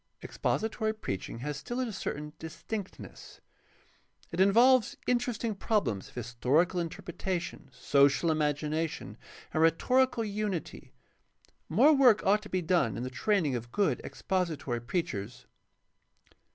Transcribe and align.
Expository 0.23 0.93
preaching 0.95 1.37
has 1.41 1.57
still 1.57 1.79
a 1.79 1.93
certain 1.93 2.33
distinctness. 2.39 3.39
It 4.31 4.39
involves 4.39 4.97
interesting 5.05 5.53
problems 5.53 6.09
of 6.09 6.15
historical 6.15 6.79
interpretation, 6.79 7.69
social 7.71 8.31
imagination, 8.31 9.19
and 9.53 9.61
rhetorical 9.61 10.23
unity. 10.25 10.91
More 11.69 11.93
work 11.93 12.25
ought 12.25 12.41
to 12.41 12.49
be 12.49 12.63
done 12.63 12.97
in 12.97 13.03
the 13.03 13.11
training 13.11 13.53
of 13.53 13.71
good 13.71 13.99
expository 13.99 14.81
preachers. 14.81 15.45